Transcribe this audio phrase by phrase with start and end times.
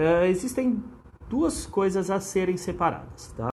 [0.00, 0.82] é, existem
[1.28, 3.32] duas coisas a serem separadas.
[3.36, 3.48] Tá?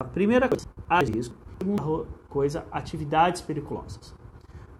[0.00, 1.34] A primeira coisa, a risco.
[1.56, 4.14] A segunda coisa, atividades periculosas.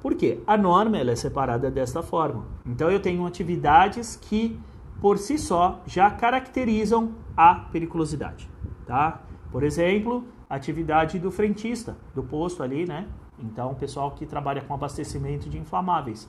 [0.01, 0.41] Por quê?
[0.47, 2.47] A norma ela é separada desta forma.
[2.65, 4.59] Então eu tenho atividades que
[5.01, 8.49] por si só já caracterizam a periculosidade,
[8.87, 9.23] tá?
[9.51, 13.09] Por exemplo, atividade do frentista, do posto ali, né?
[13.39, 16.29] Então, o pessoal que trabalha com abastecimento de inflamáveis.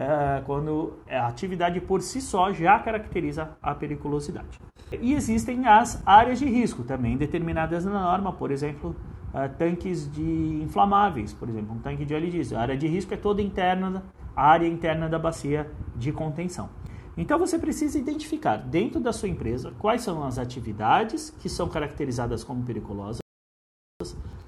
[0.00, 4.60] É, quando a atividade por si só já caracteriza a periculosidade.
[4.92, 8.94] E existem as áreas de risco também determinadas na norma, por exemplo,
[9.34, 12.60] uh, tanques de inflamáveis, por exemplo, um tanque de óleo diesel.
[12.60, 14.04] A área de risco é toda interna,
[14.36, 16.70] a área interna da bacia de contenção.
[17.16, 22.44] Então você precisa identificar dentro da sua empresa quais são as atividades que são caracterizadas
[22.44, 23.18] como periculosas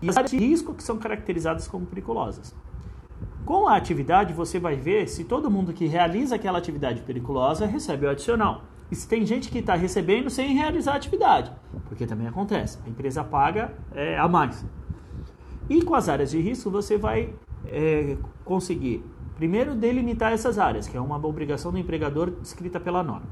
[0.01, 2.55] e as áreas de risco que são caracterizadas como periculosas.
[3.45, 8.07] Com a atividade, você vai ver se todo mundo que realiza aquela atividade periculosa recebe
[8.07, 8.65] o adicional.
[8.91, 11.53] E se tem gente que está recebendo sem realizar a atividade,
[11.87, 12.79] porque também acontece.
[12.85, 14.65] A empresa paga é, a mais.
[15.68, 17.33] E com as áreas de risco, você vai
[17.66, 19.05] é, conseguir
[19.41, 23.27] Primeiro, delimitar essas áreas, que é uma obrigação do empregador descrita pela norma.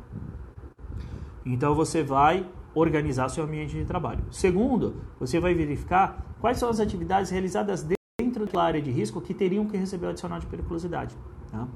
[1.44, 4.24] Então você vai organizar seu ambiente de trabalho.
[4.30, 7.82] Segundo, você vai verificar quais são as atividades realizadas
[8.38, 11.16] dentro da área de risco que teriam que receber o adicional de periculosidade.
[11.50, 11.66] Tá?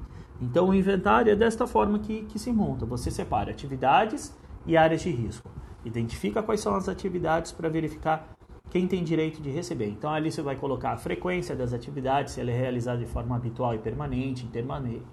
[0.41, 2.85] Então o inventário é desta forma que, que se monta.
[2.85, 5.49] Você separa atividades e áreas de risco.
[5.85, 8.35] Identifica quais são as atividades para verificar
[8.69, 9.87] quem tem direito de receber.
[9.87, 13.35] Então ali você vai colocar a frequência das atividades, se ela é realizada de forma
[13.35, 14.49] habitual e permanente,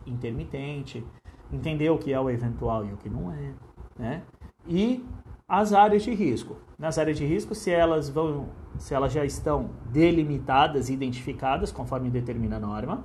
[0.06, 1.04] intermitente,
[1.52, 3.52] entender o que é o eventual e o que não é,
[3.98, 4.22] né?
[4.66, 5.04] E
[5.50, 6.58] as áreas de risco.
[6.78, 12.56] Nas áreas de risco, se elas vão, se elas já estão delimitadas, identificadas conforme determina
[12.56, 13.04] a norma,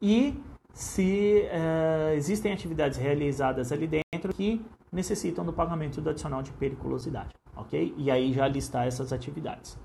[0.00, 0.34] e
[0.72, 7.28] se uh, existem atividades realizadas ali dentro que necessitam do pagamento do adicional de periculosidade,
[7.54, 7.94] ok?
[7.98, 9.78] E aí já listar essas atividades.